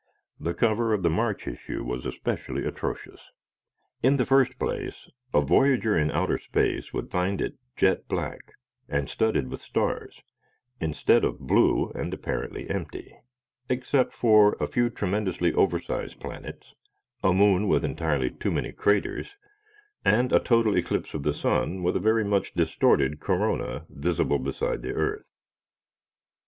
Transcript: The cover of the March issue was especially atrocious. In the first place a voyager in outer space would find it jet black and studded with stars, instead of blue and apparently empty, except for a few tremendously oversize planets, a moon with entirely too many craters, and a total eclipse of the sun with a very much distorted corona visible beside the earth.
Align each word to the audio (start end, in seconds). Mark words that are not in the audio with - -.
The 0.39 0.55
cover 0.55 0.95
of 0.95 1.03
the 1.03 1.11
March 1.11 1.47
issue 1.47 1.83
was 1.83 2.07
especially 2.07 2.65
atrocious. 2.65 3.29
In 4.01 4.17
the 4.17 4.25
first 4.25 4.57
place 4.57 5.07
a 5.31 5.41
voyager 5.41 5.95
in 5.95 6.09
outer 6.09 6.39
space 6.39 6.91
would 6.91 7.11
find 7.11 7.39
it 7.39 7.53
jet 7.77 8.07
black 8.07 8.53
and 8.89 9.07
studded 9.07 9.49
with 9.51 9.61
stars, 9.61 10.23
instead 10.79 11.23
of 11.23 11.37
blue 11.37 11.91
and 11.93 12.11
apparently 12.15 12.67
empty, 12.67 13.15
except 13.69 14.11
for 14.11 14.57
a 14.59 14.65
few 14.65 14.89
tremendously 14.89 15.53
oversize 15.53 16.15
planets, 16.15 16.73
a 17.23 17.31
moon 17.31 17.67
with 17.67 17.85
entirely 17.85 18.31
too 18.31 18.49
many 18.49 18.71
craters, 18.71 19.35
and 20.03 20.33
a 20.33 20.39
total 20.39 20.75
eclipse 20.75 21.13
of 21.13 21.21
the 21.21 21.31
sun 21.35 21.83
with 21.83 21.95
a 21.95 21.99
very 21.99 22.23
much 22.23 22.55
distorted 22.55 23.19
corona 23.19 23.85
visible 23.87 24.39
beside 24.39 24.81
the 24.81 24.93
earth. 24.93 25.27